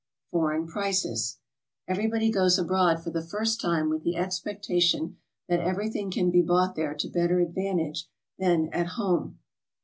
FOREIGN 0.31 0.65
PRICES. 0.65 1.37
Everybody 1.87 2.31
goes 2.31 2.57
abroad 2.57 3.03
for 3.03 3.11
the 3.11 3.21
first 3.21 3.61
time 3.61 3.87
'with 3.87 4.01
the 4.01 4.15
ex 4.15 4.39
pectation 4.39 5.17
that 5.47 5.59
everything 5.59 6.09
can 6.09 6.31
be 6.31 6.41
bought 6.41 6.73
there 6.75 6.95
to 6.95 7.07
better 7.07 7.39
ad 7.39 7.53
vantage 7.53 8.07
than 8.39 8.69
at 8.73 8.93
home. 8.97 9.37